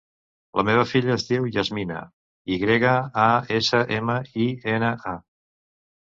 [0.59, 1.99] La meva filla es diu Yasmina:
[2.55, 3.27] i grega, a,
[3.59, 5.17] essa, ema, i, ena, a.